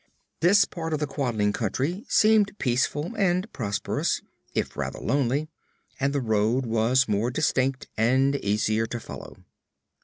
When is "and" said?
3.15-3.45, 5.99-6.11, 7.95-8.35